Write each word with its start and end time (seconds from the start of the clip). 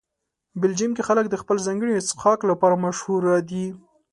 بلجیم 0.61 0.91
کې 0.95 1.03
خلک 1.07 1.25
د 1.29 1.35
خپل 1.41 1.57
ځانګړي 1.65 1.93
څښاک 2.07 2.39
لپاره 2.51 2.81
مشهوره 2.85 3.35
دي. 3.49 3.65